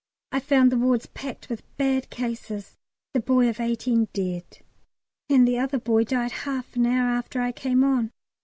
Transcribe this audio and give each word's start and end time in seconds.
I 0.31 0.39
found 0.39 0.71
the 0.71 0.79
wards 0.79 1.05
packed 1.05 1.47
with 1.47 1.61
bad 1.77 2.09
cases, 2.09 2.75
the 3.13 3.19
boy 3.19 3.47
of 3.49 3.59
18 3.59 4.07
dead, 4.13 4.57
and 5.29 5.47
the 5.47 5.59
other 5.59 5.77
boy 5.77 6.05
died 6.05 6.31
half 6.31 6.75
an 6.75 6.87
hour 6.87 7.07
after 7.11 7.39
I 7.39 7.51
came 7.51 7.83
on. 7.83 8.09